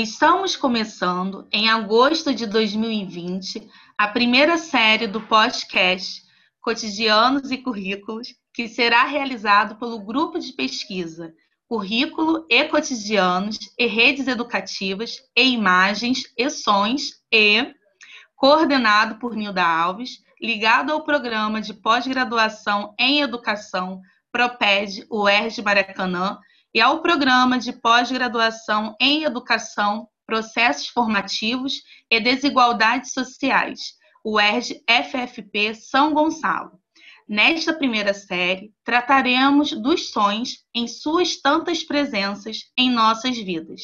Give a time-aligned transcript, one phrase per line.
[0.00, 6.22] Estamos começando, em agosto de 2020, a primeira série do podcast
[6.60, 11.34] Cotidianos e Currículos, que será realizado pelo grupo de pesquisa
[11.66, 17.74] Currículo e Cotidianos e Redes Educativas e Imagens e Sons e
[18.36, 26.38] coordenado por Nilda Alves, ligado ao programa de pós-graduação em educação PROPED UERJ Maracanã
[26.74, 36.12] e ao programa de pós-graduação em educação, processos formativos e desigualdades sociais, UERJ FFP São
[36.12, 36.78] Gonçalo.
[37.26, 43.82] Nesta primeira série, trataremos dos sonhos em suas tantas presenças em nossas vidas.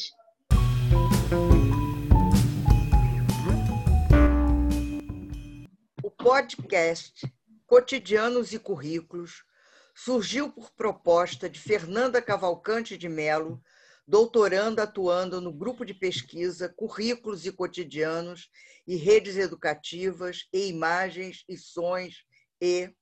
[6.03, 7.31] O podcast
[7.65, 9.43] Cotidianos e Currículos
[9.95, 13.63] surgiu por proposta de Fernanda Cavalcante de Melo,
[14.05, 18.49] doutoranda atuando no grupo de pesquisa Currículos e Cotidianos
[18.85, 22.25] e Redes Educativas e Imagens e Sons
[22.61, 22.93] e,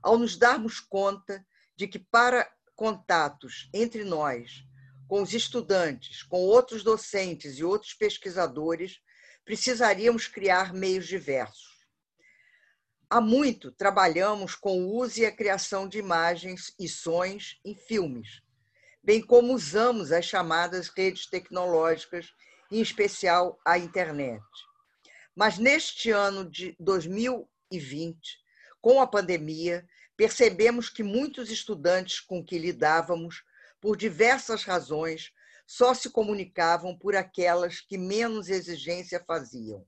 [0.00, 1.44] ao nos darmos conta
[1.76, 4.64] de que para contatos entre nós,
[5.08, 9.00] com os estudantes, com outros docentes e outros pesquisadores,
[9.44, 11.77] precisaríamos criar meios diversos.
[13.10, 18.42] Há muito trabalhamos com o uso e a criação de imagens e sons em filmes,
[19.02, 22.34] bem como usamos as chamadas redes tecnológicas,
[22.70, 24.44] em especial a internet.
[25.34, 28.18] Mas neste ano de 2020,
[28.78, 33.42] com a pandemia, percebemos que muitos estudantes com que lidávamos,
[33.80, 35.32] por diversas razões,
[35.66, 39.86] só se comunicavam por aquelas que menos exigência faziam: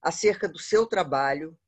[0.00, 1.58] acerca do seu trabalho,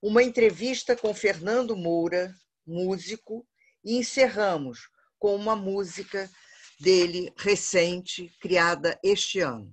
[0.00, 2.32] uma entrevista com Fernando Moura,
[2.64, 3.44] músico,
[3.84, 6.30] e encerramos com uma música
[6.80, 9.70] dele recente, criada este ano.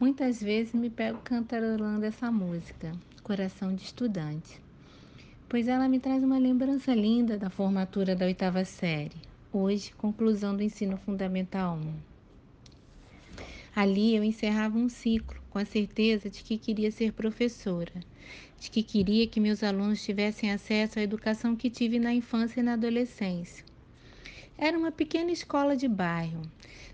[0.00, 2.92] Muitas vezes me pego cantarolando essa música
[3.24, 4.60] coração de estudante,
[5.48, 9.16] pois ela me traz uma lembrança linda da formatura da oitava série,
[9.50, 11.94] hoje conclusão do ensino fundamental 1.
[13.74, 17.94] Ali eu encerrava um ciclo com a certeza de que queria ser professora,
[18.60, 22.62] de que queria que meus alunos tivessem acesso à educação que tive na infância e
[22.62, 23.64] na adolescência.
[24.58, 26.42] Era uma pequena escola de bairro.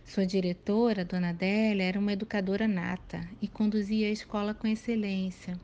[0.05, 5.59] Sua diretora, Dona Adélia, era uma educadora nata e conduzia a escola com excelência.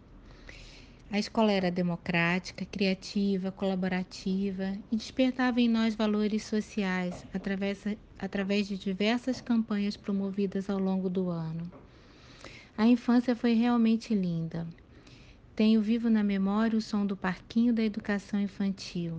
[1.08, 7.85] A escola era democrática, criativa, colaborativa e despertava em nós valores sociais através,
[8.19, 11.70] através de diversas campanhas promovidas ao longo do ano.
[12.76, 14.67] A infância foi realmente linda.
[15.55, 19.17] Tenho vivo na memória o som do parquinho da educação infantil,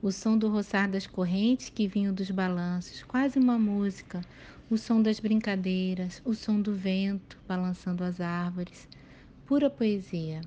[0.00, 4.20] o som do roçar das correntes que vinham dos balanços, quase uma música,
[4.70, 8.88] o som das brincadeiras, o som do vento balançando as árvores,
[9.44, 10.40] pura poesia.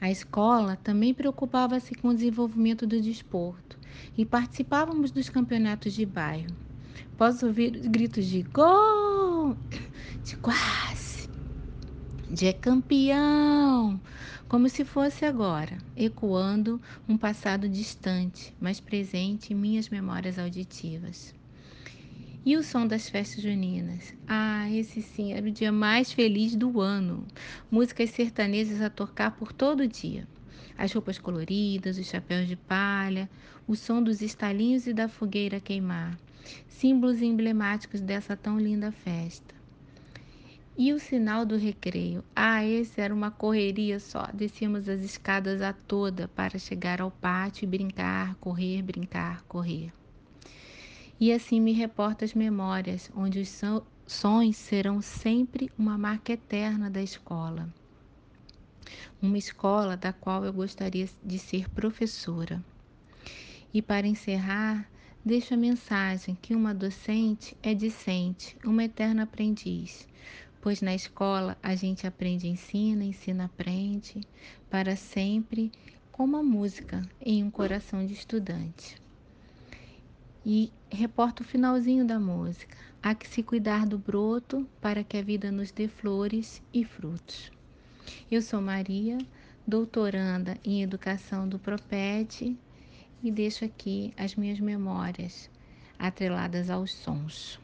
[0.00, 3.76] A escola também preocupava-se com o desenvolvimento do desporto
[4.16, 6.56] e participávamos dos campeonatos de bairro.
[7.16, 9.56] Posso ouvir os gritos de gol,
[10.22, 11.28] de quase.
[12.30, 14.00] de é campeão,
[14.48, 21.37] como se fosse agora, ecoando um passado distante, mas presente em minhas memórias auditivas.
[22.48, 24.14] E o som das festas juninas?
[24.26, 27.26] Ah, esse sim era o dia mais feliz do ano.
[27.70, 30.26] Músicas sertanejas a tocar por todo o dia.
[30.74, 33.28] As roupas coloridas, os chapéus de palha,
[33.66, 36.18] o som dos estalinhos e da fogueira queimar,
[36.66, 39.54] símbolos emblemáticos dessa tão linda festa.
[40.74, 42.24] E o sinal do recreio?
[42.34, 44.26] Ah, esse era uma correria só.
[44.32, 49.92] Descíamos as escadas a toda para chegar ao pátio e brincar, correr, brincar, correr.
[51.20, 53.60] E assim me reporta as memórias, onde os
[54.06, 57.68] sons serão sempre uma marca eterna da escola.
[59.20, 62.64] Uma escola da qual eu gostaria de ser professora.
[63.74, 64.88] E para encerrar,
[65.24, 70.06] deixo a mensagem que uma docente é discente, uma eterna aprendiz,
[70.60, 74.20] pois na escola a gente aprende, ensina, ensina, aprende,
[74.70, 75.72] para sempre,
[76.12, 79.07] como a música em um coração de estudante
[80.50, 82.74] e reporta o finalzinho da música.
[83.02, 87.52] Há que se cuidar do broto para que a vida nos dê flores e frutos.
[88.30, 89.18] Eu sou Maria,
[89.66, 92.56] doutoranda em educação do Proped
[93.22, 95.50] e deixo aqui as minhas memórias
[95.98, 97.60] atreladas aos sons.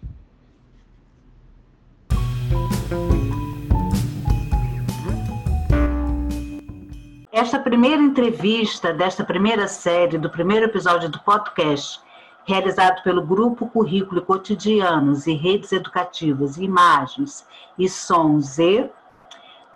[7.32, 12.03] Esta primeira entrevista desta primeira série, do primeiro episódio do podcast,
[12.44, 17.46] realizado pelo Grupo Currículo Cotidianos e Redes Educativas, Imagens
[17.78, 18.90] e Sons e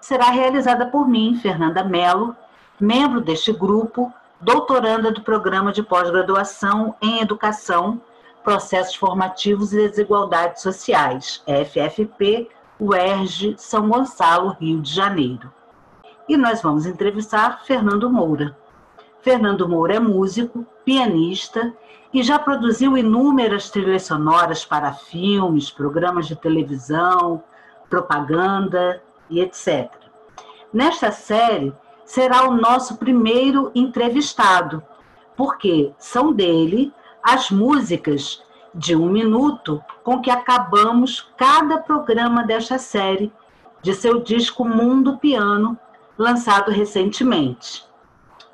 [0.01, 2.37] será realizada por mim, Fernanda Mello,
[2.79, 8.01] membro deste grupo, doutoranda do Programa de Pós-Graduação em Educação,
[8.45, 12.49] Processos Formativos e Desigualdades Sociais, FFP,
[12.79, 15.53] UERJ, São Gonçalo, Rio de Janeiro.
[16.29, 18.57] E nós vamos entrevistar Fernando Moura.
[19.21, 21.75] Fernando Moura é músico, pianista
[22.13, 27.43] e já produziu inúmeras trilhas sonoras para filmes, programas de televisão,
[27.89, 29.91] propaganda e etc.
[30.73, 31.73] Nesta série,
[32.05, 34.83] será o nosso primeiro entrevistado,
[35.37, 38.43] porque são dele as músicas
[38.75, 43.33] de um minuto com que acabamos cada programa desta série,
[43.83, 45.79] de seu disco Mundo Piano,
[46.17, 47.85] lançado recentemente.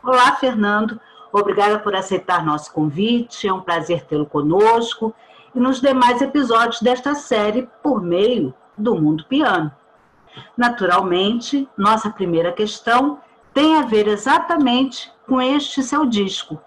[0.03, 1.01] Olá, Fernando.
[1.37, 3.49] Obrigada por aceitar nosso convite.
[3.49, 5.13] É um prazer tê-lo conosco
[5.53, 9.73] e nos demais episódios desta série por meio do Mundo Piano.
[10.57, 13.21] Naturalmente, nossa primeira questão
[13.53, 16.61] tem a ver exatamente com este seu disco.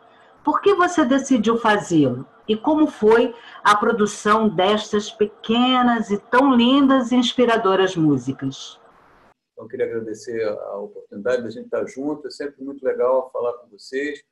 [0.43, 2.25] Por que você decidiu fazê-lo?
[2.45, 3.33] E como foi
[3.63, 8.77] a produção destas pequenas e tão lindas e inspiradoras músicas?
[9.57, 12.27] Eu queria agradecer a oportunidade de a gente estar junto.
[12.27, 14.26] É sempre muito legal falar com vocês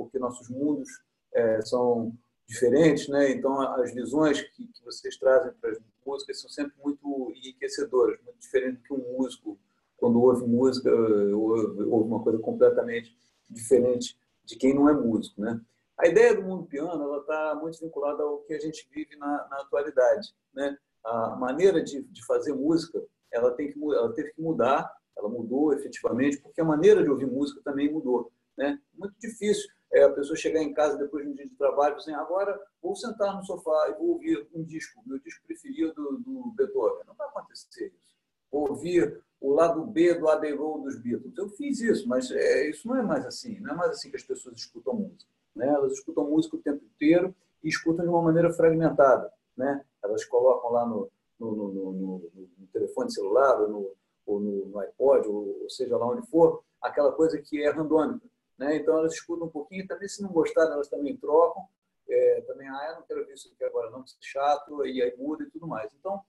[0.00, 0.88] porque nossos mundos
[1.34, 2.12] é, são
[2.46, 3.30] diferentes, né?
[3.30, 8.40] Então as visões que, que vocês trazem para as músicas são sempre muito enriquecedoras, muito
[8.40, 9.58] diferente do que um músico
[9.98, 13.14] quando ouve música ouve, ouve uma coisa completamente
[13.48, 15.60] diferente de quem não é músico, né?
[15.98, 19.46] A ideia do mundo piano ela está muito vinculada ao que a gente vive na,
[19.50, 20.76] na atualidade, né?
[21.04, 25.74] A maneira de, de fazer música ela tem que ela teve que mudar, ela mudou
[25.74, 28.80] efetivamente porque a maneira de ouvir música também mudou, né?
[28.94, 31.96] Muito difícil é, a pessoa chegar em casa depois de um dia de trabalho e
[31.96, 36.52] assim, agora vou sentar no sofá e vou ouvir um disco, meu disco preferido do
[36.56, 37.04] Beethoven.
[37.06, 38.16] Não vai acontecer isso.
[38.50, 41.36] Vou ouvir o lado B do Abbey Road dos Beatles.
[41.36, 43.58] Eu fiz isso, mas é, isso não é mais assim.
[43.60, 45.30] Não é mais assim que as pessoas escutam música.
[45.54, 45.66] Né?
[45.66, 49.32] Elas escutam música o tempo inteiro e escutam de uma maneira fragmentada.
[49.56, 49.84] Né?
[50.02, 53.92] Elas colocam lá no, no, no, no, no telefone celular ou no,
[54.26, 58.26] ou no, iPod, ou, ou seja lá onde for, aquela coisa que é randômica.
[58.60, 58.76] Né?
[58.76, 61.66] Então elas escutam um pouquinho, também se não gostarem, elas também trocam.
[62.06, 65.00] É, também, ah, eu não quero ver isso aqui agora, não, que é chato, e
[65.00, 65.90] aí muda e tudo mais.
[65.98, 66.20] Então,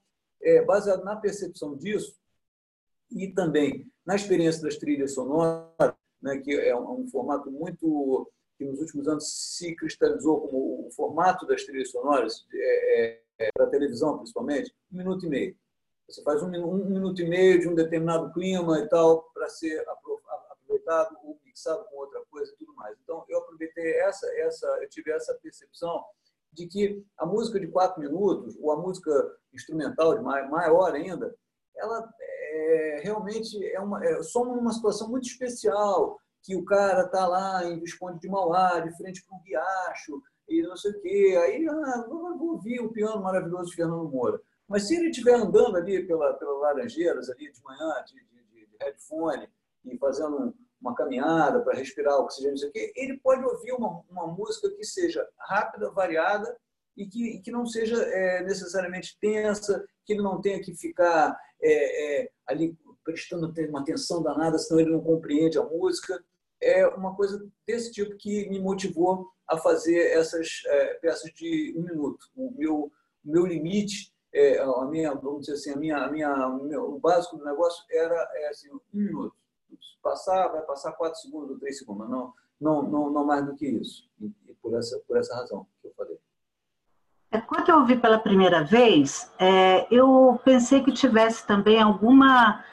[0.42, 2.16] é, baseado na percepção disso,
[3.12, 8.64] e também na experiência das trilhas sonoras, né, que é um, um, formato muito que
[8.64, 14.18] nos últimos anos se cristalizou como o formato das trilhas sonoras, é, é, para televisão
[14.18, 15.58] principalmente, um minuto e meio.
[16.08, 19.84] Você faz um, um, minuto e meio de um determinado clima e tal, para ser
[19.90, 22.98] aproveitado ou mixado com outra coisa e tudo mais.
[23.04, 26.04] Então, eu aproveitei essa, essa, eu tive essa percepção
[26.54, 29.12] de que a música de quatro minutos, ou a música
[29.54, 31.34] instrumental de maior ainda,
[31.76, 37.28] ela é, realmente é uma, é, somos numa situação muito especial, que o cara está
[37.28, 41.40] lá em Visconde de Mauá, de frente para um riacho, e não sei o quê.
[41.44, 44.42] Aí, ah, vou ouvir o piano maravilhoso de Fernando Moura.
[44.68, 49.48] Mas se ele estiver andando ali pela, pela Laranjeiras, ali de manhã, de, de, headphone
[49.86, 54.70] e fazendo uma caminhada para respirar oxigênio, isso aqui, ele pode ouvir uma, uma música
[54.72, 56.58] que seja rápida, variada
[56.98, 62.24] e que, que não seja é, necessariamente tensa, que ele não tenha que ficar é,
[62.24, 66.24] é, ali prestando uma atenção danada, senão ele não compreende a música.
[66.62, 71.84] É uma coisa desse tipo que me motivou a fazer essas é, peças de um
[71.84, 72.28] minuto.
[72.36, 72.92] O meu,
[73.24, 76.10] meu limite, é, a minha, vamos dizer assim, a minha, a
[76.50, 79.36] minha, o básico do negócio era é, assim, um minuto.
[79.82, 83.56] Se passar, vai passar quatro segundos ou três segundos, não, não, não, não mais do
[83.56, 84.10] que isso.
[84.20, 86.18] E, por, essa, por essa razão que eu falei.
[87.32, 92.64] É, quando eu ouvi pela primeira vez, é, eu pensei que tivesse também alguma,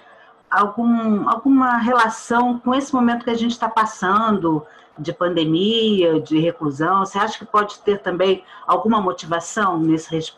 [0.51, 4.67] algum, alguma relação com esse momento que a gente está passando,
[4.99, 7.05] de pandemia, de reclusão.
[7.05, 10.35] Você acha que pode ter também alguma motivação nesse,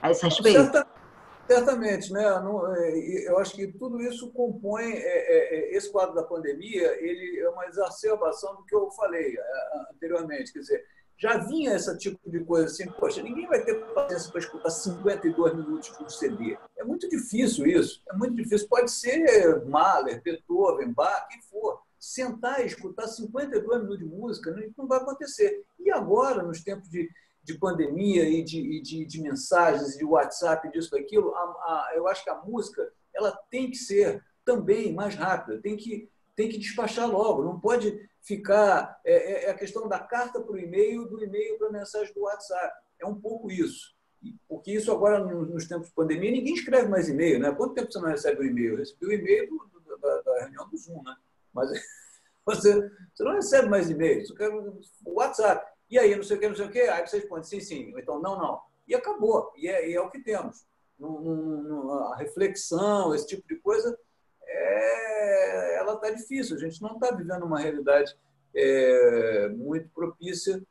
[0.00, 0.60] a esse respeito?
[0.60, 0.86] Certa,
[1.50, 2.24] certamente, né?
[2.24, 6.96] É, eu acho que tudo isso compõe é, é, esse quadro da pandemia.
[7.02, 9.36] Ele é uma exacerbação do que eu falei
[9.90, 10.52] anteriormente.
[10.52, 10.86] Quer dizer,
[11.18, 15.56] já vinha esse tipo de coisa assim, poxa, ninguém vai ter paciência para escutar 52
[15.56, 16.56] minutos de um CD.
[16.78, 18.68] É muito difícil isso, é muito difícil.
[18.68, 21.82] Pode ser Mahler, Beethoven, Bach, quem for.
[21.98, 25.62] Sentar e escutar 52 minutos de música não vai acontecer.
[25.78, 27.10] E agora, nos tempos de,
[27.42, 31.32] de pandemia e de, de, de mensagens, de WhatsApp, disso, daquilo,
[31.94, 36.48] eu acho que a música ela tem que ser também mais rápida, tem que, tem
[36.48, 39.00] que despachar logo, não pode ficar.
[39.04, 42.12] É, é, é a questão da carta para o e-mail, do e-mail para a mensagem
[42.14, 42.74] do WhatsApp.
[42.98, 43.94] É um pouco isso.
[44.48, 47.52] Porque isso agora, nos tempos de pandemia, ninguém escreve mais e-mail, né?
[47.52, 48.72] Quanto tempo você não recebe o e-mail?
[48.72, 51.16] Eu recebi o e-mail do, do, da, da, reunião do Zoom, né?
[51.54, 51.70] Mas
[52.44, 55.66] você, você não recebe mais e-mail, você quer o WhatsApp.
[55.90, 57.92] E aí, não sei o que, não sei o que, aí você responde sim, sim,
[57.96, 58.60] então não, não.
[58.86, 59.52] E acabou.
[59.56, 60.64] E é, e é o que temos.
[61.00, 63.98] a reflexão, esse tipo de coisa,
[64.42, 66.56] é, ela está difícil.
[66.56, 68.16] A gente não está vivendo uma realidade
[68.54, 70.62] é, muito propícia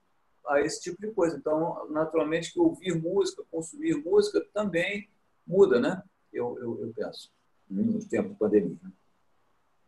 [0.47, 1.37] a esse tipo de coisa.
[1.37, 5.09] Então, naturalmente, que ouvir música, consumir música também
[5.45, 6.01] muda, né?
[6.31, 7.31] Eu, eu, eu penso,
[7.69, 8.77] no tempo de pandemia.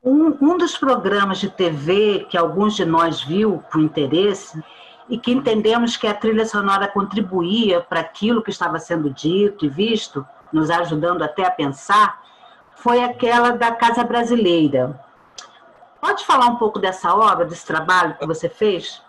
[0.03, 4.59] Um, um dos programas de TV que alguns de nós viu com interesse
[5.09, 9.69] e que entendemos que a trilha sonora contribuía para aquilo que estava sendo dito e
[9.69, 12.21] visto, nos ajudando até a pensar,
[12.75, 14.99] foi aquela da Casa Brasileira.
[15.99, 19.01] Pode falar um pouco dessa obra, desse trabalho que você fez?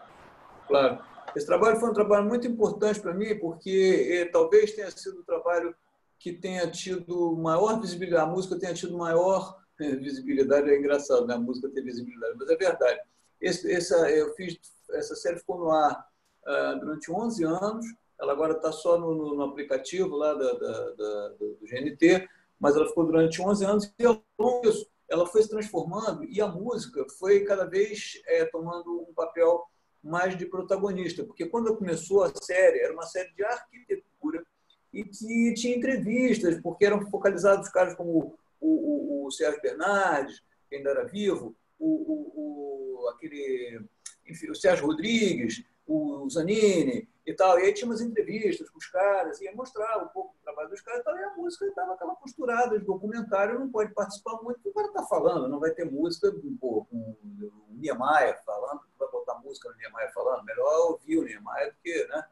[0.69, 0.99] Claro.
[1.35, 5.25] Esse trabalho foi um trabalho muito importante para mim, porque eh, talvez tenha sido o
[5.25, 5.75] trabalho
[6.19, 11.35] que tenha tido maior visibilidade, a música tenha tido maior eh, visibilidade, é engraçado, né?
[11.35, 13.01] a música ter visibilidade, mas é verdade.
[13.41, 14.61] Esse, essa, eu fiz,
[14.93, 16.07] essa série ficou no ar
[16.47, 17.87] uh, durante 11 anos,
[18.21, 22.77] ela agora está só no, no, no, aplicativo lá da, da, da, do GNT, mas
[22.77, 26.47] ela ficou durante 11 anos e ao longo disso ela foi se transformando e a
[26.47, 29.67] música foi cada vez é, tomando um papel
[30.03, 34.45] mais de protagonista, porque quando começou a série, era uma série de arquitetura
[34.93, 40.77] e que tinha entrevistas, porque eram focalizados caras como o, o, o Sérgio Bernardes, que
[40.77, 43.81] ainda era vivo, o, o, o, aquele,
[44.26, 47.59] enfim, o Sérgio Rodrigues, o Zanini e tal.
[47.59, 50.81] E aí tinha umas entrevistas com os caras, e mostrava um pouco do trabalho dos
[50.81, 51.17] caras e tal.
[51.17, 54.88] E a música estava aquela posturada de documentário, não pode participar muito, porque o cara
[54.88, 59.76] está falando, não vai ter música pô, com o Niemeyer falando, vai botar música no
[59.76, 62.07] Niemeyer falando, melhor ouvir o Niemeyer do que.
[62.07, 62.25] Né?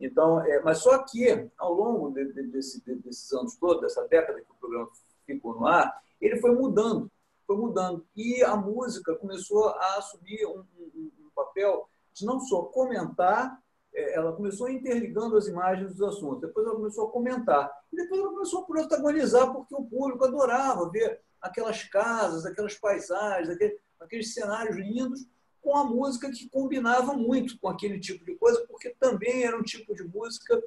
[0.00, 4.06] Então, é, mas só que, ao longo de, de, desse, de, desses anos todos, dessa
[4.08, 4.88] década que o programa
[5.24, 7.10] ficou no ar, ele foi mudando,
[7.46, 8.04] foi mudando.
[8.16, 10.73] E a música começou a assumir um, um, um
[11.54, 13.60] papel de não só comentar,
[13.94, 18.20] é, ela começou interligando as imagens dos assuntos, depois ela começou a comentar, e depois
[18.20, 23.56] ela começou a protagonizar, porque o público adorava ver aquelas casas, aquelas paisagens,
[24.00, 25.26] aqueles, cenários lindos,
[25.62, 29.62] com a música que combinava muito com aquele tipo de coisa, porque também era um
[29.62, 30.62] tipo de música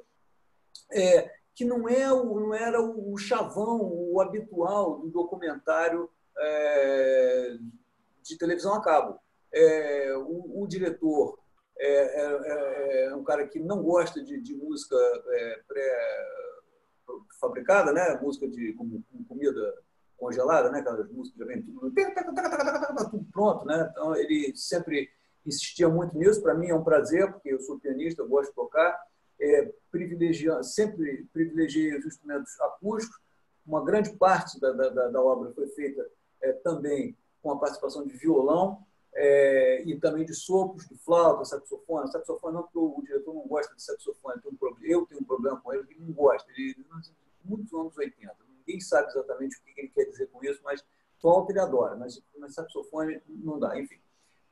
[0.92, 7.58] é, que não, é o, não era o chavão, o habitual do documentário é,
[8.22, 9.20] de televisão a cabo
[9.52, 11.38] é, o, o, diretor
[11.78, 15.62] é, é, é, é, um cara que não gosta de, de música é,
[17.28, 18.18] pré-fabricada, né?
[18.20, 19.74] música de com, com comida
[20.16, 20.80] congelada, né?
[20.80, 21.92] aquelas músicas já vem tudo,
[23.10, 23.64] tudo pronto.
[23.64, 23.88] Né?
[23.90, 25.08] Então, ele sempre
[25.46, 26.42] insistia muito nisso.
[26.42, 29.00] Para mim é um prazer, porque eu sou pianista, eu gosto de tocar.
[29.40, 33.16] É, privilegiando, sempre privilegiei os instrumentos acústicos.
[33.64, 36.04] Uma grande parte da, da, da obra foi feita
[36.42, 38.84] é, também com a participação de violão
[39.20, 42.10] é, e também de sopros, de flauta, saxofone.
[42.10, 44.40] Saxofone não, porque o diretor não gosta de saxofone.
[44.46, 46.48] Um problema, eu tenho um problema com ele, ele não gosta.
[46.52, 46.86] Ele,
[47.44, 48.36] muitos anos 80.
[48.60, 50.84] Ninguém sabe exatamente o que ele quer dizer com isso, mas
[51.20, 53.98] flauta ele adora, mas, mas saxofone não dá, enfim.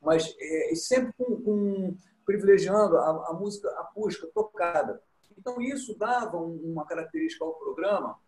[0.01, 1.95] Mas é, sempre com, com
[2.25, 5.01] privilegiando a, a, música acústica tocada.
[5.37, 8.19] Então, isso dava uma característica ao programa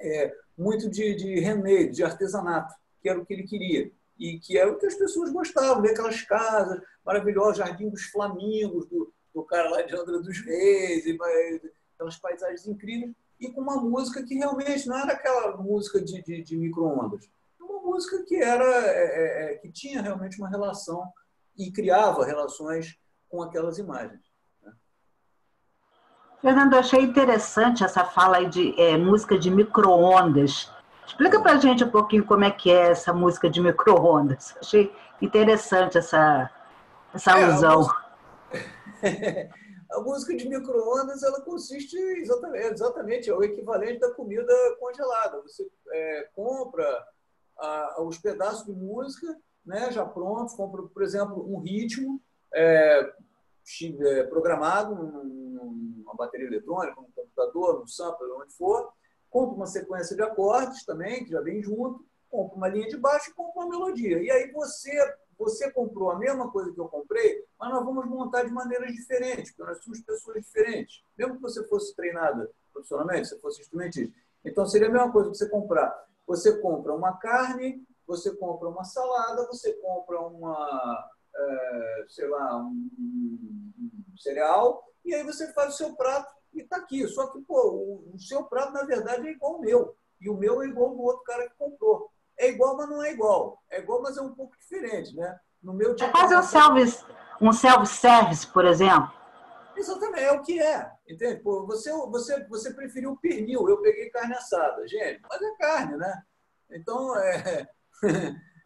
[0.00, 3.92] é, muito de, de de artesanato, que era o que ele queria.
[4.18, 8.86] E que era o que as pessoas gostavam, ver aquelas casas maravilhosas, Jardim dos Flamingos,
[8.86, 11.18] do, do cara lá de André dos Reis, e,
[11.94, 16.42] aquelas paisagens incríveis, e com uma música que realmente não era aquela música de, de,
[16.42, 17.28] de micro-ondas.
[17.60, 21.12] Uma música que, era, é, é, é, que tinha realmente uma relação
[21.56, 22.98] e criava relações
[23.28, 24.20] com aquelas imagens.
[24.62, 24.72] Né?
[26.40, 30.70] Fernando, achei interessante essa fala aí de é, música de micro-ondas.
[31.08, 34.54] Explica para gente um pouquinho como é que é essa música de micro-ondas.
[34.60, 36.50] Achei interessante essa,
[37.14, 37.88] essa é, alusão.
[39.90, 45.40] A música de micro-ondas ela consiste exatamente, exatamente, é o equivalente da comida congelada.
[45.40, 46.86] Você é, compra
[47.56, 49.34] a, os pedaços de música
[49.64, 52.20] né, já prontos, compra, por exemplo, um ritmo
[52.52, 53.12] é,
[53.82, 58.92] é programado numa bateria eletrônica, num computador, num sampler, onde for,
[59.30, 63.30] compra uma sequência de acordes também, que já vem junto, compra uma linha de baixo
[63.30, 64.22] e compra uma melodia.
[64.22, 64.90] E aí você
[65.38, 69.52] você comprou a mesma coisa que eu comprei, mas nós vamos montar de maneiras diferentes,
[69.52, 71.00] porque nós somos pessoas diferentes.
[71.16, 74.12] Mesmo que você fosse treinada profissionalmente, você fosse instrumentista.
[74.44, 76.06] Então, seria a mesma coisa que você comprar.
[76.26, 82.90] Você compra uma carne, você compra uma salada, você compra uma, é, sei lá, um,
[82.98, 87.06] um, cereal, e aí você faz o seu prato e está aqui.
[87.08, 89.96] Só que, pô, o, o seu prato, na verdade, é igual ao meu.
[90.20, 93.02] E o meu é igual ao do outro cara que comprou é igual, mas não
[93.02, 93.62] é igual.
[93.68, 95.38] É igual, mas é um pouco diferente, né?
[95.60, 97.04] No meu tipo, é quase um self
[97.40, 99.12] um self-service, por exemplo.
[99.76, 100.90] Exatamente, é o que é.
[101.08, 101.40] Entende?
[101.42, 104.86] Pô, você, você, você preferiu o pernil, eu peguei carne assada.
[104.86, 106.22] Gente, mas é carne, né?
[106.70, 107.68] Então, é,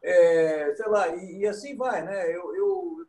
[0.03, 2.35] é sei lá, e, e, assim vai, né?
[2.35, 3.07] Eu, eu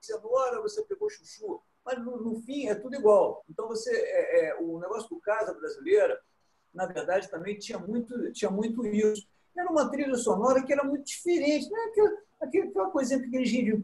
[0.00, 3.44] cenoura, você pegou chuchu, mas no, no, fim é tudo igual.
[3.48, 6.20] Então, você, é, é, o negócio do Casa Brasileira,
[6.74, 9.26] na verdade, também tinha muito, tinha muito isso
[9.58, 11.70] era uma trilha sonora que era muito diferente.
[11.70, 11.78] Né?
[11.88, 13.82] Aquela, aquela coisinha, aquele giro,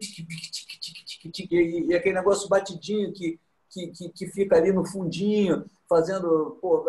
[1.50, 6.84] e aquele negócio batidinho que, que, que, que, fica ali no fundinho, fazendo, pô,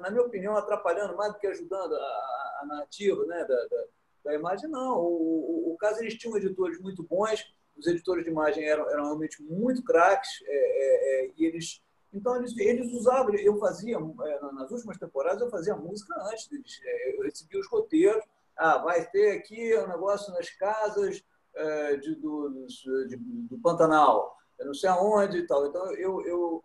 [0.00, 3.44] na minha opinião, atrapalhando mais do que ajudando a, a narrativa né?
[3.44, 3.84] da, da,
[4.24, 4.68] da, imagem.
[4.68, 7.44] Não, o, o, o caso eles tinham editores muito bons,
[7.76, 12.34] os editores de imagem eram, eram realmente muito craques, é, é, é, e eles então,
[12.36, 16.80] eles, eles usavam, eu fazia, é, nas últimas temporadas, eu fazia música antes deles.
[16.82, 18.24] É, eu recebia os roteiros.
[18.56, 21.22] Ah, vai ter aqui um negócio nas casas
[21.54, 22.66] é, de, do,
[23.06, 25.66] de, do Pantanal, eu não sei aonde e tal.
[25.66, 26.62] Então, eu, eu,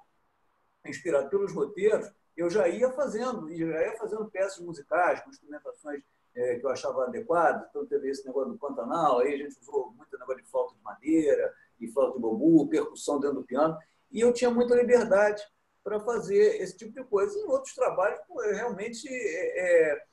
[0.85, 6.01] inspirado pelos roteiros, eu já ia fazendo, e já ia fazendo peças musicais, com instrumentações
[6.35, 7.67] é, que eu achava adequadas.
[7.69, 10.81] Então, teve esse negócio do Pantanal, aí a gente usou muito negócio de flauta de
[10.81, 13.77] madeira e flauta de bambu, percussão dentro do piano.
[14.11, 15.43] E eu tinha muita liberdade
[15.83, 17.37] para fazer esse tipo de coisa.
[17.37, 20.03] Em outros trabalhos, pô, realmente, é, é,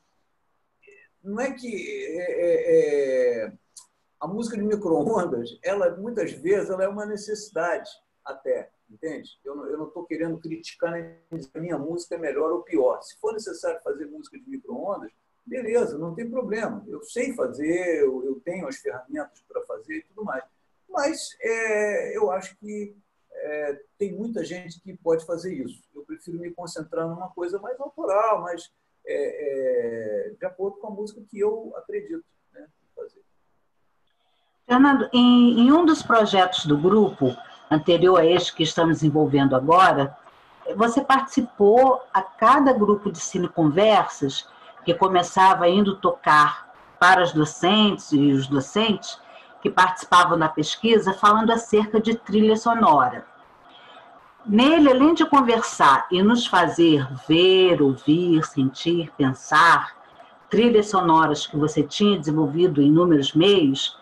[1.23, 3.53] não é que é, é, é
[4.21, 7.89] a música de micro-ondas, ela, muitas vezes, ela é uma necessidade
[8.25, 9.39] até, entende?
[9.45, 13.01] Eu não estou querendo criticar nem dizer minha música é melhor ou pior.
[13.03, 15.13] Se for necessário fazer música de micro-ondas,
[15.49, 16.85] beleza, não tem problema.
[16.87, 20.45] Eu sei fazer, eu, tenho as ferramentas para fazer e tudo mais.
[20.89, 22.97] Mas é, eu acho que
[23.33, 25.83] é, tem muita gente que pode fazer isso.
[25.95, 28.71] Eu prefiro me concentrar numa coisa mais autoral, mais
[29.07, 33.23] é, é, de acordo com a música que eu acredito né, fazer.
[34.67, 37.37] Fernando, em, em um dos projetos do grupo,
[37.71, 40.17] anterior a este que estamos desenvolvendo agora,
[40.77, 44.47] você participou a cada grupo de cine conversas
[44.85, 49.21] que começava indo tocar para os docentes e os docentes
[49.61, 53.27] que participavam da pesquisa falando acerca de trilha sonora.
[54.47, 59.97] Nele, além de conversar e nos fazer ver, ouvir, sentir, pensar,
[60.49, 63.99] trilhas sonoras que você tinha desenvolvido em inúmeros meios,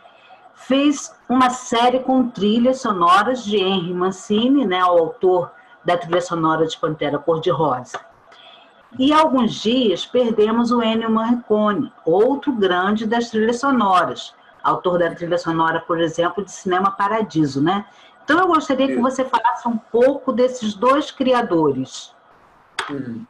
[0.54, 5.50] fez uma série com trilhas sonoras de Henry Mancini, né, o autor
[5.84, 8.00] da trilha sonora de Pantera Cor-de-Rosa.
[8.98, 15.38] E alguns dias perdemos o Ennio Morricone, outro grande das trilhas sonoras, autor da trilha
[15.38, 17.86] sonora, por exemplo, de Cinema Paradiso, né?
[18.24, 22.12] Então eu gostaria que você falasse um pouco desses dois criadores.
[22.90, 23.24] Uhum.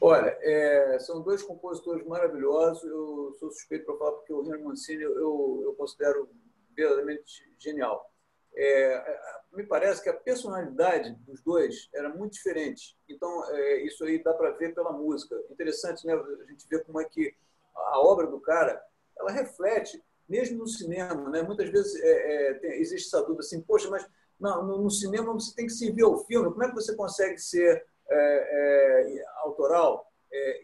[0.00, 2.82] Olha, é, são dois compositores maravilhosos.
[2.84, 6.30] Eu sou suspeito para falar porque o Rino Mancini eu, eu considero
[6.74, 8.09] verdadeiramente genial.
[8.56, 9.20] É,
[9.52, 12.96] me parece que a personalidade dos dois era muito diferente.
[13.08, 15.34] Então, é, isso aí dá para ver pela música.
[15.50, 16.14] Interessante, né?
[16.14, 17.34] A gente vê como é que
[17.74, 18.80] a obra do cara
[19.18, 21.28] ela reflete, mesmo no cinema.
[21.30, 21.42] Né?
[21.42, 24.06] Muitas vezes é, é, tem, existe essa dúvida assim, poxa, mas
[24.38, 26.94] não, no, no, cinema você tem que se ver o filme, como é que você
[26.94, 30.10] consegue ser é, é autoral?
[30.32, 30.60] É,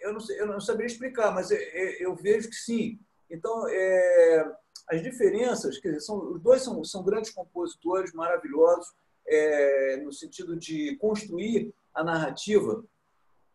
[0.00, 2.98] eu, não, eu não saberia explicar, mas eu vejo que sim.
[3.28, 3.68] Então,
[4.90, 8.92] as diferenças, quer dizer, são, os dois são, são grandes compositores maravilhosos,
[10.02, 12.82] no sentido de construir a narrativa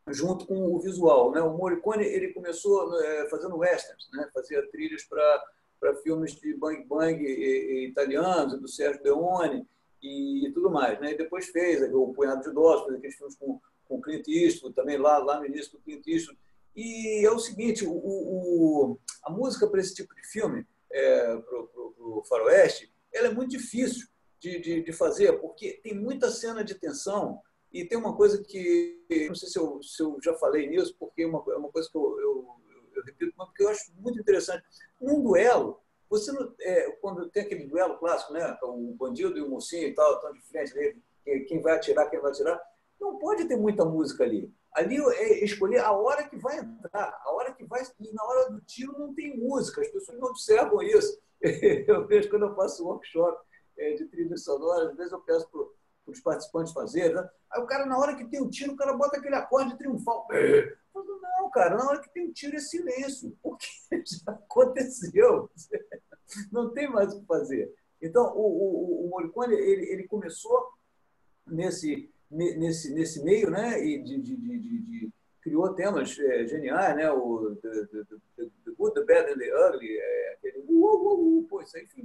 [0.09, 1.31] junto com o visual.
[1.31, 1.41] Né?
[1.41, 4.29] O Morricone ele começou é, fazendo westerns, né?
[4.33, 9.67] fazia trilhas para filmes de bang bang e, e, italianos, do Sérgio Leone
[10.01, 10.99] e, e, tudo mais.
[10.99, 11.13] Né?
[11.13, 14.97] E depois fez o Punhado de Doses, fez aqueles filmes com, com Clint Eastwood, também
[14.97, 16.39] lá, lá no início do Clint Eastwood.
[16.75, 21.57] E é o seguinte, o, o a música para esse tipo de filme, é, para
[21.57, 24.07] o faroeste, ela é muito difícil
[24.39, 29.03] de, de, de fazer, porque tem muita cena de tensão, e tem uma coisa que,
[29.27, 31.89] não sei se eu, se eu já falei nisso, porque é uma, é uma coisa
[31.89, 32.47] que eu, eu,
[32.95, 34.63] eu, repito, mas porque eu acho muito interessante.
[35.01, 39.49] Num duelo, você não, é, quando tem aquele duelo clássico, né, o bandido e o
[39.49, 41.01] mocinho e tal, estão de frente
[41.47, 42.61] quem vai atirar, quem vai atirar,
[43.01, 44.53] não pode ter muita música ali.
[44.75, 47.83] Ali é escolher a hora que vai entrar, a hora que vai.
[47.99, 51.21] E na hora do tiro não tem música, as pessoas não observam isso.
[51.87, 53.37] Eu vejo quando eu faço workshop
[53.77, 55.61] é, de trilha sonora, às vezes eu peço para
[56.07, 57.15] os participantes fazerem.
[57.15, 57.29] Né?
[57.51, 60.25] Aí o cara, na hora que tem o tiro, o cara bota aquele acorde triunfal.
[60.93, 63.67] Falo, não, cara, na hora que tem o tiro é silêncio, porque
[64.05, 65.49] já aconteceu.
[66.51, 67.73] Não tem mais o que fazer.
[68.01, 70.71] Então, o, o, o Morricone, ele, ele começou
[71.47, 73.83] nesse, nesse, nesse meio, né?
[73.83, 77.11] E de, de, de, de criou temas é, geniais, né?
[77.11, 81.39] O the, the, the, the, Good, the Bad and the Ugly, é, aquele uh, uh,
[81.39, 82.03] uh, pô, isso aí foi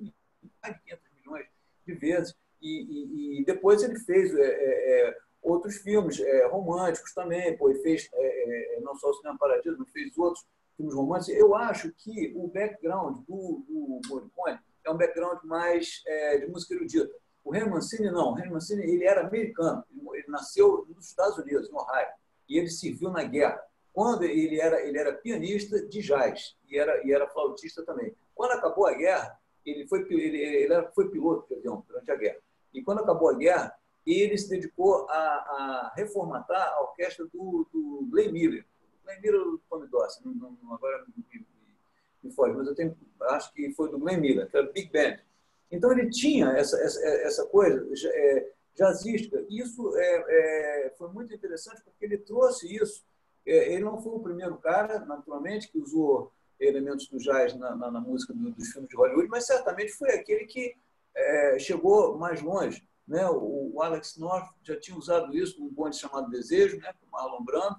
[0.62, 1.46] mais de 500 milhões
[1.86, 2.34] de vezes.
[2.60, 7.72] E, e, e depois ele fez é, é, é outros filmes é, românticos também, pô,
[7.76, 8.10] fez
[8.82, 10.44] não só o Cinema Paradiso, mas fez outros
[10.76, 11.40] filmes românticos.
[11.40, 16.02] Eu acho que o background do, do Morricone é um background mais
[16.40, 17.14] de música erudita.
[17.48, 18.34] O Henry Mancini não.
[18.34, 19.82] O Henry Mancini ele era americano.
[20.12, 22.08] Ele, nasceu nos Estados Unidos, no Ohio,
[22.46, 23.58] e ele serviu na guerra.
[23.90, 28.14] Quando ele era ele era pianista de jazz e era e era flautista também.
[28.34, 32.38] Quando acabou a guerra, ele foi ele, ele foi piloto de avião durante a guerra.
[32.74, 33.74] E quando acabou a guerra,
[34.06, 38.66] ele se dedicou a, a reformatar a orquestra do, do Glenn Miller.
[39.04, 41.46] Glenn Miller do Tommy Dorsey, não, não, agora me, me,
[42.22, 42.94] me foge, mas eu tenho,
[43.30, 45.18] acho que foi do Glenn Miller, que era Big Band.
[45.70, 49.44] Então ele tinha essa, essa, essa coisa é, jazzística.
[49.50, 50.24] Isso é,
[50.86, 53.04] é, foi muito interessante porque ele trouxe isso.
[53.46, 57.90] É, ele não foi o primeiro cara, naturalmente, que usou elementos do jazz na, na,
[57.90, 60.74] na música do, dos filmes de Hollywood, mas certamente foi aquele que
[61.14, 62.86] é, chegou mais longe.
[63.06, 63.26] Né?
[63.26, 66.92] O, o, Alex North já tinha usado isso num bonde chamado Desejo, né?
[67.00, 67.76] com Marlon Brando,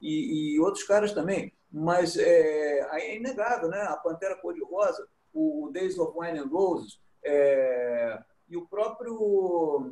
[0.00, 1.52] e, e, outros caras também.
[1.70, 3.80] Mas é, é inegável, né?
[3.82, 9.90] a Pantera Cor-de-Rosa, o Days of Wine and Roses, é, e o próprio.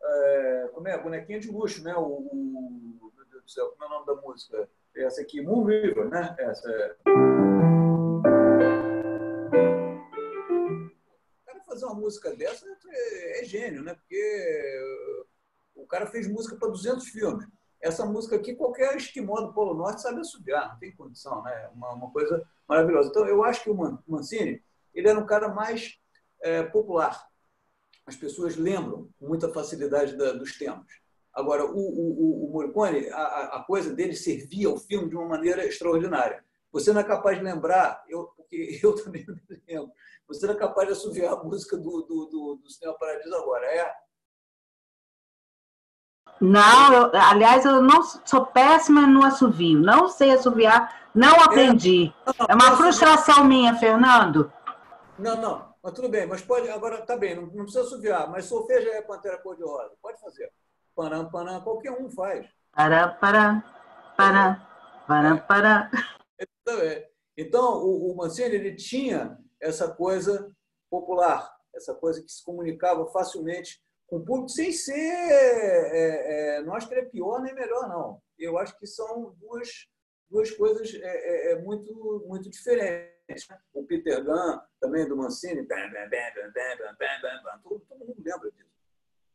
[0.00, 1.02] É, como é?
[1.02, 1.94] Bonequinha de luxo, né?
[1.96, 4.68] O, o, meu Deus do céu, como é o nome da música?
[4.96, 6.34] Essa aqui, Moon River, né?
[6.38, 6.96] Essa é.
[11.78, 13.94] fazer uma música dessa é, é gênio, né?
[13.94, 14.80] Porque
[15.74, 17.46] o cara fez música para 200 filmes.
[17.80, 21.70] Essa música aqui, qualquer esquimó do Polo Norte sabe assobiar, não tem condição, né?
[21.72, 23.10] Uma, uma coisa maravilhosa.
[23.10, 24.62] Então, eu acho que o Mancini,
[24.92, 25.96] ele era um cara mais
[26.42, 27.26] é, popular.
[28.06, 30.86] As pessoas lembram com muita facilidade da, dos temas.
[31.34, 35.64] Agora, o, o, o Morricone, a, a coisa dele servia ao filme de uma maneira
[35.64, 36.44] extraordinária.
[36.72, 39.92] Você não é capaz de lembrar, eu, porque eu também não me lembro,
[40.26, 43.66] você não é capaz de assoviar a música do, do, do, do Cinema Paradiso agora,
[43.66, 43.92] é?
[46.40, 49.80] Não, eu, aliás, eu não sou péssima no assovio.
[49.80, 51.42] Não sei assoviar, não é.
[51.42, 52.14] aprendi.
[52.26, 54.52] É, não, é uma frustração minha, Fernando.
[55.18, 58.46] Não, não, mas tudo bem, mas pode, agora tá bem, não, não precisa assoviar, mas
[58.46, 60.52] solfeja é Pantera Cor-de-Rosa, pode fazer.
[60.94, 62.46] Param, param, qualquer um faz.
[62.72, 65.90] Pará, pará, pará, pará, pará.
[67.36, 70.50] Então, o, o Mancini, ele tinha essa coisa
[70.90, 74.92] popular, essa coisa que se comunicava facilmente com o público, sem ser.
[74.94, 78.20] É, é, não acho que ele é pior nem melhor, não.
[78.38, 79.86] Eu acho que são duas,
[80.28, 83.17] duas coisas é, é, é muito, muito diferentes.
[83.74, 85.66] O Peter Gunn, também do Mancini,
[87.62, 88.68] todo, todo mundo lembra disso.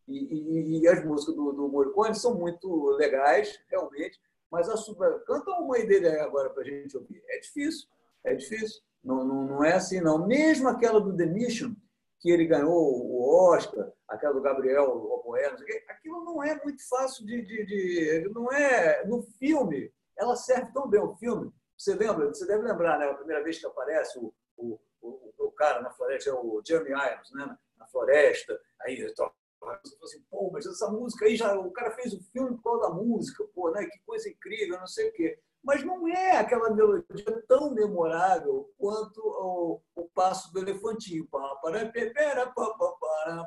[0.07, 4.19] E, e, e, as músicas do, do Morricone são muito legais, realmente,
[4.51, 7.23] mas a sua, canta uma aí dele agora para a gente ouvir.
[7.29, 7.87] É difícil,
[8.23, 8.81] é difícil.
[9.03, 10.27] Não, não, não é assim, não.
[10.27, 11.73] Mesmo aquela do The Mission,
[12.19, 15.45] que ele ganhou o Oscar, aquela do Gabriel Oboé,
[15.89, 19.05] aquilo não é muito fácil de, de, de, Não é.
[19.05, 21.51] No filme, ela serve tão bem o filme.
[21.77, 22.27] Você lembra?
[22.27, 23.09] Você deve lembrar, né?
[23.09, 26.91] A primeira vez que aparece o, o, o, o cara na floresta é o Jeremy
[26.91, 27.57] Irons, né?
[27.77, 28.59] Na floresta.
[28.81, 31.57] Aí você fala assim, pô, mas essa música aí já.
[31.57, 33.85] O cara fez o um filme por causa da música, pô, né?
[33.85, 35.39] Que coisa incrível, não sei o quê.
[35.63, 41.25] Mas não é aquela melodia tão memorável quanto o, o passo do elefantinho.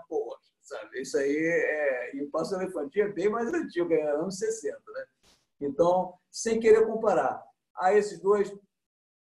[0.09, 1.03] Pô, sabe?
[1.03, 2.17] Isso aí é.
[2.17, 5.07] E o passo do elefantinho é bem mais antigo, é anos 60, né?
[5.61, 7.43] Então, sem querer comparar,
[7.79, 8.51] a esses dois,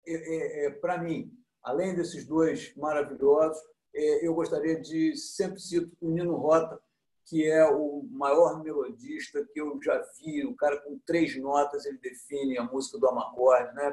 [0.07, 1.33] é, é, é, para mim,
[1.63, 3.61] além desses dois maravilhosos,
[3.95, 6.81] é, eu gostaria de sempre cito o Nino Rota,
[7.27, 10.45] que é o maior melodista que eu já vi.
[10.45, 13.91] O cara com três notas ele define a música do Amacorde, né?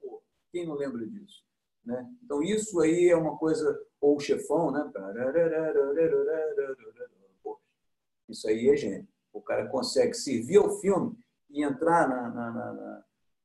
[0.00, 1.42] Pô, quem não lembra disso?
[1.84, 2.08] Né?
[2.22, 4.90] Então isso aí é uma coisa ou o chefão, né?
[8.28, 9.08] Isso aí é gênio.
[9.32, 11.18] O cara consegue servir ao filme
[11.54, 13.02] e entrar na, na, na,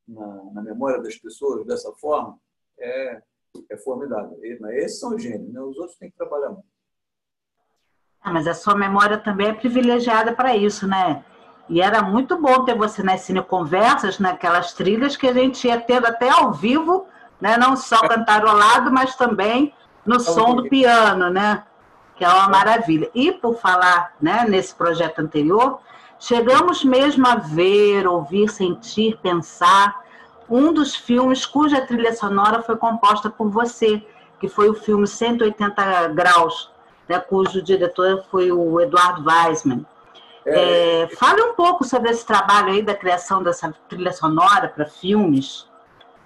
[0.08, 2.38] na, na memória das pessoas dessa forma
[2.80, 3.22] é,
[3.70, 4.38] é formidável.
[4.74, 5.62] Esses são gênios, né?
[5.62, 6.66] os outros têm que trabalhar muito.
[8.20, 11.24] Ah, mas a sua memória também é privilegiada para isso, né?
[11.70, 15.80] E era muito bom ter você nas Cine Conversas, naquelas trilhas que a gente ia
[15.80, 17.06] tendo até ao vivo,
[17.40, 17.58] né?
[17.58, 21.64] não só cantarolado, mas também no som do piano, né?
[22.16, 23.10] Que é uma maravilha.
[23.14, 25.80] E por falar né, nesse projeto anterior,
[26.20, 30.04] Chegamos mesmo a ver, ouvir, sentir, pensar
[30.50, 34.04] um dos filmes cuja trilha sonora foi composta por você,
[34.40, 36.72] que foi o filme 180 Graus,
[37.08, 39.86] né, cujo diretor foi o Eduardo Weisman.
[40.46, 44.86] É, é, fale um pouco sobre esse trabalho aí da criação dessa trilha sonora para
[44.86, 45.68] filmes.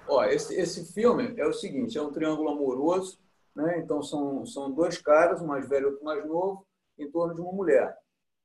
[0.08, 3.18] Ó, esse, esse filme é o seguinte, é um triângulo amoroso,
[3.54, 3.78] né?
[3.78, 6.66] então são, são dois caras, um mais velho e outro mais novo,
[6.98, 7.94] em torno de uma mulher.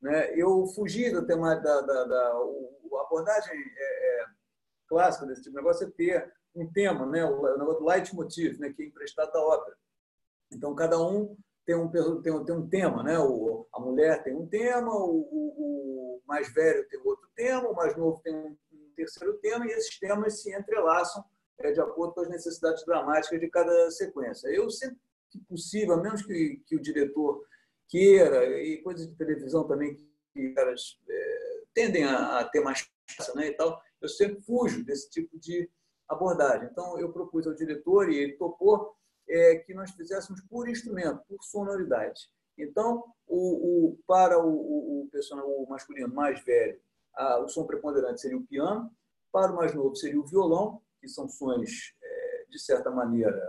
[0.02, 0.34] Né?
[0.40, 2.32] Eu fugi do tema da, da, da
[2.98, 4.26] a abordagem é, é,
[4.88, 7.24] clássica desse tipo de negócio é ter um tema, né?
[7.26, 8.74] o, o negócio do leitmotiv, né?
[8.74, 9.78] que é emprestado da ópera.
[10.52, 11.88] Então, cada um tem um,
[12.22, 13.20] tem um, tem um tema, né?
[13.20, 17.76] O, a mulher tem um tema, o, o, o, mais velho tem outro tema, o
[17.76, 21.24] mais novo tem um, um terceiro tema, e esses temas se entrelaçam
[21.60, 24.48] é, de acordo com as necessidades dramáticas de cada sequência.
[24.48, 24.98] Eu sempre
[25.30, 27.44] que possível, a menos que, que o diretor
[27.90, 29.98] queira, e coisas de televisão também
[30.32, 34.84] que caras é, tendem a, a, ter mais força né, e tal, eu sempre fujo
[34.86, 35.70] desse tipo de
[36.08, 36.70] abordagem.
[36.72, 38.96] Então, eu propus ao diretor, e ele topou,
[39.28, 42.30] é, que nós fizéssemos por instrumento, por sonoridade.
[42.58, 46.80] Então, o, o para o, o, personagem o masculino mais velho,
[47.16, 48.92] a, o som preponderante seria o piano,
[49.32, 53.40] para o mais novo seria o violão, que são sons, é, de certa maneira,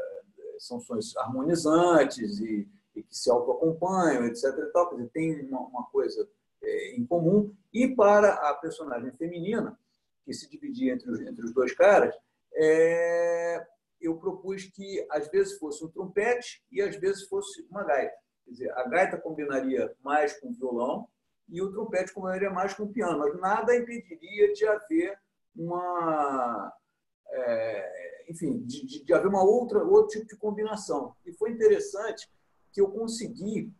[0.59, 4.45] são sons harmonizantes e e que se autoacompanham, etc.
[4.45, 6.29] E tal, dizer, tem uma, uma coisa
[6.63, 7.55] é, em comum.
[7.73, 9.79] E para a personagem feminina,
[10.25, 12.15] que se dividia entre os, entre os dois caras,
[12.55, 13.67] é,
[14.01, 18.15] eu propus que às vezes fosse um trompete e às vezes fosse uma gaita.
[18.45, 21.09] Quer dizer, a gaita combinaria mais com o violão
[21.49, 25.19] e o trompete combinaria mais com o piano, mas nada impediria de haver
[25.55, 26.73] uma.
[27.33, 31.15] É, enfim, de, de, de haver uma outra, outro tipo de combinação.
[31.25, 32.29] E foi interessante
[32.73, 33.73] que eu consegui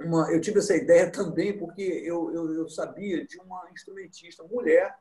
[0.00, 4.96] uma, eu tive essa ideia também porque eu, eu, eu sabia de uma instrumentista mulher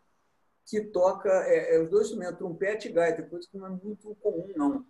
[0.66, 4.14] que toca é, é, os dois instrumentos, trompete e gaita, coisa que não é muito
[4.16, 4.86] comum, não.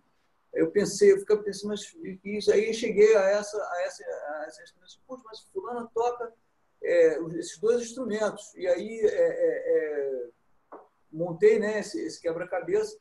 [0.52, 4.62] Eu pensei, eu ficava pensando, mas isso aí cheguei a essa, a essa, a essa
[5.06, 6.32] Puxa, mas fulana toca
[6.82, 8.52] é, esses dois instrumentos.
[8.56, 10.28] E aí é, é, é
[11.12, 12.98] montei né, esse, esse quebra-cabeça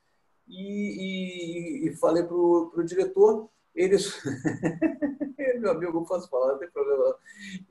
[0.47, 4.21] e, e, e, falei para o diretor eles.
[5.59, 7.15] Meu amigo, eu posso falar, não tem problema.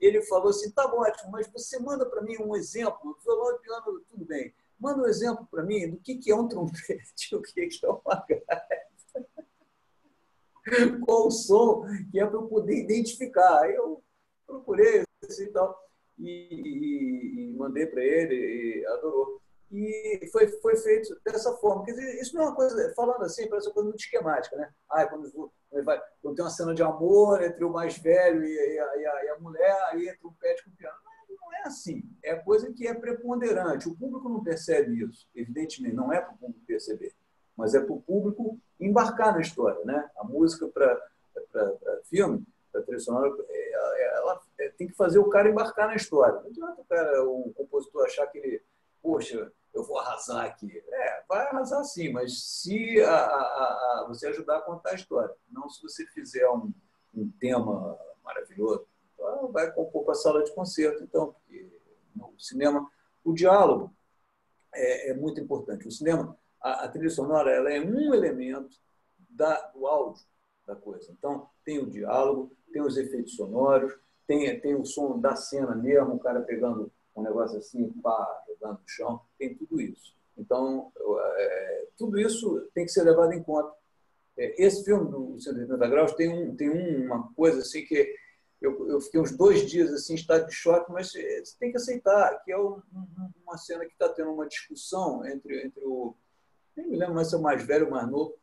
[0.00, 3.18] Ele falou assim: tá ótimo, mas você manda para mim um exemplo.
[3.24, 4.54] Violão e piano, tudo bem.
[4.78, 7.88] Manda um exemplo para mim do que, que é um trompete, o que, que é
[7.88, 8.66] uma gaita.
[11.04, 13.62] Qual o som que é para eu poder identificar.
[13.62, 14.02] Aí eu
[14.46, 15.76] procurei assim, tal,
[16.18, 19.40] e, e, e mandei para ele, e adorou.
[19.70, 21.84] E foi, foi feito dessa forma.
[21.84, 24.70] Quer dizer, isso não é uma coisa, falando assim, parece uma coisa muito esquemática, né?
[24.88, 25.52] Ah, quando,
[25.84, 29.06] vai, quando tem uma cena de amor entre o mais velho e, e, a, e,
[29.06, 30.96] a, e a, mulher, aí entra o pet com o piano.
[31.28, 32.02] Não, é assim.
[32.22, 33.88] É coisa que é preponderante.
[33.88, 35.96] O público não percebe isso, evidentemente.
[35.96, 37.12] Não é para o público perceber,
[37.56, 40.08] mas é para o público embarcar na história, né?
[40.16, 40.96] A música para
[42.04, 46.40] filme, para trilha sonora, é, ela, ela tem que fazer o cara embarcar na história.
[46.40, 48.62] Não adianta o cara, o compositor achar que ele
[49.06, 50.82] poxa, eu vou arrasar aqui.
[50.88, 55.32] É, vai arrasar sim, mas se a, a, a, você ajudar a contar a história.
[55.50, 56.72] Não se você fizer um,
[57.14, 61.04] um tema maravilhoso, então vai compor para a sala de concerto.
[61.04, 61.70] Então, porque
[62.14, 62.90] no cinema,
[63.22, 63.94] o diálogo
[64.74, 65.86] é, é muito importante.
[65.86, 68.78] O cinema, a, a, trilha sonora, ela é um elemento
[69.28, 70.24] da, do áudio
[70.66, 71.12] da coisa.
[71.12, 73.94] Então, tem o diálogo, tem os efeitos sonoros,
[74.26, 78.80] tem, tem o som da cena mesmo, o cara pegando um negócio assim, pá, jogando
[78.80, 80.14] no chão, tem tudo isso.
[80.36, 80.92] Então,
[81.36, 83.72] é, tudo isso tem que ser levado em conta.
[84.36, 88.14] É, esse filme do 180 Graus tem, um, tem uma coisa assim que
[88.60, 91.76] eu, eu fiquei uns dois dias assim, em estado de choque, mas você tem que
[91.76, 92.80] aceitar que é um,
[93.42, 96.14] uma cena que está tendo uma discussão entre, entre o.
[96.76, 98.34] Nem me lembro mais se é o mais velho ou mais novo,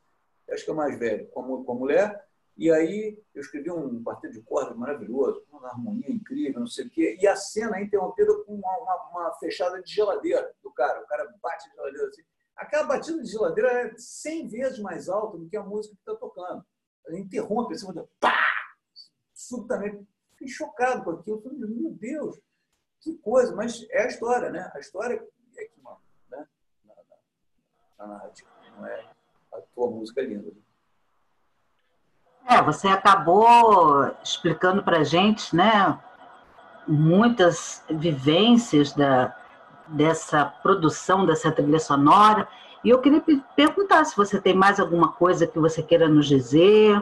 [0.49, 2.27] acho que é o mais velho, com a, com a mulher.
[2.55, 6.89] E aí eu escrevi um quarteto de cordas maravilhoso, uma harmonia incrível, não sei o
[6.89, 7.17] quê.
[7.19, 11.01] E a cena é interrompida com uma, uma, uma fechada de geladeira do cara.
[11.01, 12.21] O cara bate a geladeira assim.
[12.55, 16.15] Aquela batida de geladeira é 100 vezes mais alta do que a música que está
[16.15, 16.63] tocando.
[17.07, 17.87] Ela interrompe assim,
[18.19, 18.37] pá!
[19.33, 21.41] subitamente fiquei chocado com aquilo.
[21.41, 22.39] Falei, meu Deus,
[23.01, 23.55] que coisa!
[23.55, 24.71] Mas é a história, né?
[24.73, 25.15] A história
[25.57, 26.47] é que manda, né?
[26.85, 27.17] Na, na,
[27.97, 29.11] na narrativa, não é
[29.53, 30.51] a tua música linda.
[32.47, 35.97] É, você acabou explicando para gente, né,
[36.87, 39.35] muitas vivências da,
[39.87, 42.47] dessa produção, dessa trilha sonora.
[42.83, 43.23] E eu queria
[43.55, 47.01] perguntar se você tem mais alguma coisa que você queira nos dizer,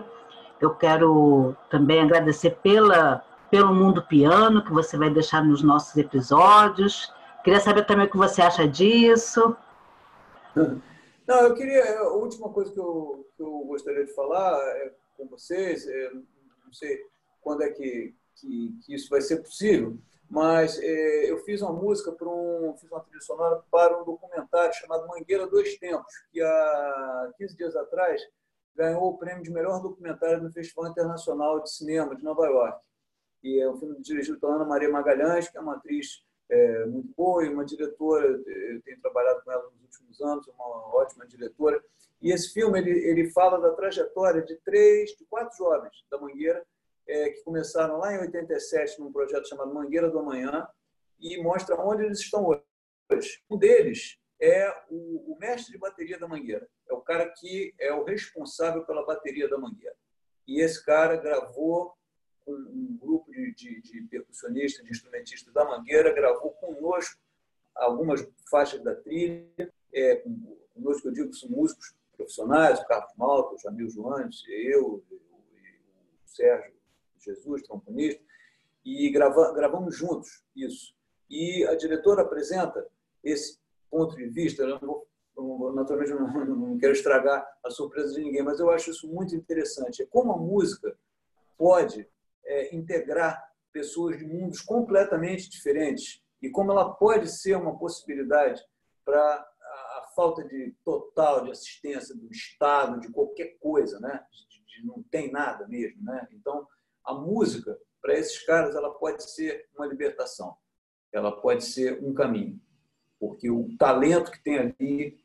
[0.59, 7.11] eu quero também agradecer pela, pelo Mundo Piano, que você vai deixar nos nossos episódios.
[7.43, 9.55] Queria saber também o que você acha disso.
[10.55, 11.99] Não, eu queria.
[12.01, 14.91] A última coisa que eu, que eu gostaria de falar é,
[15.21, 16.99] com vocês, é, não sei
[17.41, 19.97] quando é que, que, que, isso vai ser possível,
[20.29, 22.75] mas é, eu fiz uma música para um.
[22.79, 27.75] fiz uma trilha sonora para um documentário chamado Mangueira Dois Tempos, que há 15 dias
[27.75, 28.21] atrás
[28.75, 32.81] ganhou o prêmio de melhor documentário no Festival Internacional de Cinema de Nova York.
[33.43, 37.13] E é um filme dirigido pela Ana Maria Magalhães, que é uma atriz é, muito
[37.15, 41.81] boa e uma diretora, eu tenho trabalhado com ela nos últimos anos, uma ótima diretora.
[42.21, 46.63] E esse filme ele, ele fala da trajetória de três, de quatro jovens da Mangueira,
[47.07, 50.67] é, que começaram lá em 87 num projeto chamado Mangueira do Amanhã
[51.19, 53.41] e mostra onde eles estão hoje.
[53.49, 56.67] Um deles é o, o, mestre de bateria da Mangueira.
[56.89, 59.95] É o cara que é o responsável pela bateria da Mangueira.
[60.47, 61.95] E esse cara gravou
[62.57, 67.19] com um grupo de, de, de percussionistas, de instrumentistas da Mangueira, gravou conosco
[67.75, 69.71] algumas faixas da trilha.
[69.93, 70.23] É,
[70.73, 76.27] conosco, eu digo são músicos profissionais, o Carlos Malta, o Jamil Joanes, eu, o, o
[76.27, 76.73] Sérgio
[77.19, 78.21] Jesus, tromponista,
[78.83, 80.95] e grava, gravamos juntos isso.
[81.29, 82.87] E a diretora apresenta
[83.23, 83.59] esse
[83.89, 85.03] ponto de vista, eu não
[85.73, 90.03] naturalmente não, não quero estragar a surpresa de ninguém, mas eu acho isso muito interessante.
[90.03, 90.95] É como a música
[91.57, 92.07] pode
[92.51, 98.61] é, integrar pessoas de mundos completamente diferentes e como ela pode ser uma possibilidade
[99.05, 104.25] para a falta de total de assistência do Estado, de qualquer coisa, né?
[104.31, 106.03] De, de, não tem nada mesmo.
[106.03, 106.27] Né?
[106.31, 106.67] Então,
[107.03, 110.57] a música, para esses caras, ela pode ser uma libertação,
[111.13, 112.59] ela pode ser um caminho
[113.21, 115.23] porque o talento que tem ali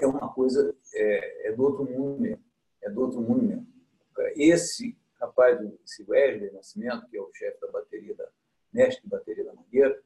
[0.00, 2.44] é uma coisa, é, é do outro mundo mesmo.
[2.82, 3.66] É do outro mundo mesmo.
[4.34, 8.28] Esse rapaz, esse Wesley Nascimento, que é o chefe da bateria, da
[8.72, 9.98] mestre de bateria da Mangueira,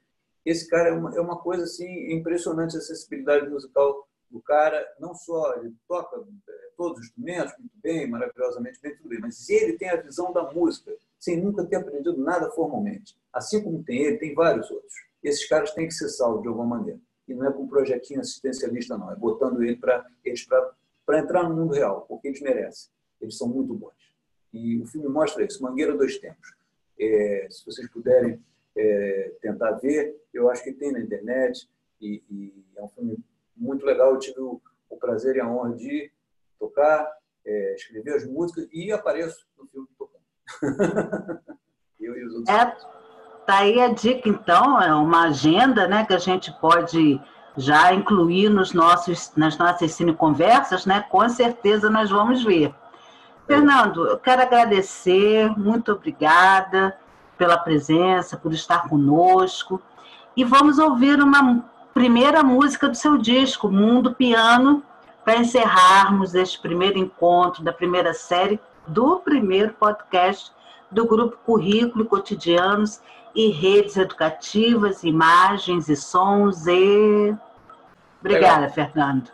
[0.45, 4.87] esse cara é uma, é uma coisa assim impressionante a acessibilidade musical do cara.
[4.99, 9.49] Não só ele toca é, todos os instrumentos muito bem, maravilhosamente bem, tudo bem, mas
[9.49, 13.17] ele tem a visão da música sem nunca ter aprendido nada formalmente.
[13.33, 16.79] Assim como tem ele, tem vários outros esses caras têm que ser salvos de alguma
[16.79, 17.01] maneira.
[17.27, 19.13] E não é com um projetinho assistencialista, não.
[19.13, 20.47] É botando ele para eles
[21.05, 22.91] para entrar no mundo real, porque eles merecem.
[23.21, 23.93] Eles são muito bons.
[24.53, 26.55] E o filme mostra isso, Mangueira Dois Tempos.
[26.99, 28.43] É, se vocês puderem
[28.77, 31.69] é, tentar ver, eu acho que tem na internet.
[32.01, 33.19] E, e, é um filme
[33.57, 34.13] muito legal.
[34.13, 36.11] Eu tive o, o prazer e a honra de
[36.59, 37.11] tocar,
[37.45, 40.23] é, escrever as músicas e apareço no filme tocando.
[42.01, 42.55] eu e os outros.
[42.55, 42.99] É.
[43.47, 47.19] Tá aí a dica, então, é uma agenda né, que a gente pode
[47.57, 51.03] já incluir nos nossos, nas nossas cine conversas, né?
[51.11, 52.75] Com certeza nós vamos ver.
[53.49, 56.95] Fernando, eu quero agradecer, muito obrigada
[57.39, 59.81] pela presença, por estar conosco.
[60.37, 64.83] E vamos ouvir uma primeira música do seu disco, Mundo Piano,
[65.25, 70.53] para encerrarmos este primeiro encontro da primeira série do primeiro podcast
[70.91, 73.01] do Grupo Currículo Cotidianos
[73.35, 77.35] e redes educativas, imagens e sons e.
[78.21, 78.75] Obrigada, Legal.
[78.75, 79.31] Fernando.